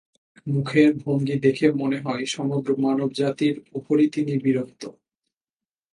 [0.47, 4.83] মুখের ভঙ্গি দেখে মনে হয় সমগ্র মানবজাতির উপরই তিনি বিরক্ত।